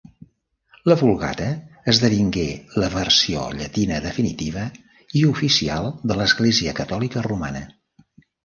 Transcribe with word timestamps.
La 0.91 0.95
Vulgata 1.01 1.49
esdevingué 1.93 2.45
la 2.83 2.89
versió 2.95 3.43
llatina 3.59 4.01
definitiva 4.07 4.65
i 5.21 5.25
oficial 5.35 5.91
de 6.13 6.19
l'Església 6.23 6.75
Catòlica 6.81 7.29
Romana. 7.31 7.63